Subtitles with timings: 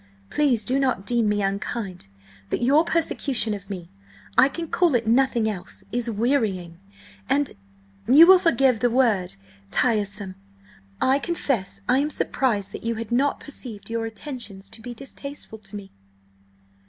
[0.31, 2.07] Please do not deem me unkind,
[2.49, 10.33] but your persecution of me–I can call it nothing else–is wearying–and–you will forgive the word–tiresome.
[10.99, 15.59] I confess I am surprised that you had not perceived your attentions to be distasteful
[15.59, 15.91] to me."